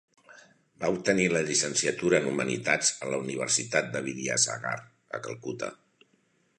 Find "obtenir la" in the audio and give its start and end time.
0.93-1.41